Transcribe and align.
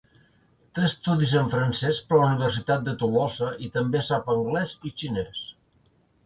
Té 0.77 0.83
estudis 0.85 1.35
en 1.41 1.51
francès 1.51 1.99
per 2.11 2.19
la 2.21 2.29
Universitat 2.29 2.87
de 2.87 2.95
Tolosa 3.03 3.51
i 3.69 3.71
també 3.77 4.03
sap 4.09 4.33
anglès 4.37 4.75
i 4.91 4.95
xinès. 5.05 5.45